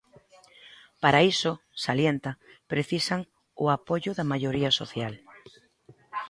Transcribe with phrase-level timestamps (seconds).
[1.01, 1.51] Para iso,
[1.85, 2.31] salienta,
[2.71, 3.21] precisan
[3.63, 5.13] "o apoio da maioría social".